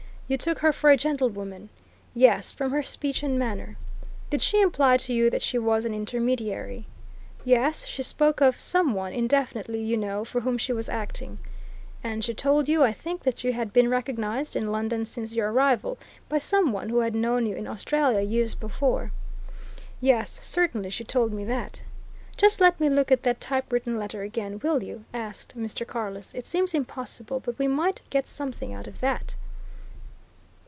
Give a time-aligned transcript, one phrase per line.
[0.31, 1.67] "You took her for a gentlewoman?"
[2.13, 3.75] "Yes from her speech and manner."
[4.29, 6.85] "Did she imply to you that she was an intermediary?"
[7.43, 11.39] "Yes she spoke of some one, indefinitely, you know, for whom she was acting."
[12.01, 15.51] "And she told you, I think, that you had been recognized, in London, since your
[15.51, 15.97] arrival,
[16.29, 19.11] by some one who had known you in Australia years before?"
[19.99, 21.83] "Yes certainly she told me that."
[22.37, 25.85] "Just let me look at that typewritten letter again, will you?" asked Mr.
[25.85, 26.33] Carless.
[26.33, 29.35] "It seems impossible, but we might get something out of that."